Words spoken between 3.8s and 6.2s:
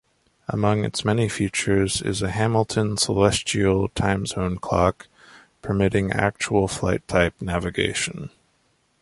time-zone clock permitting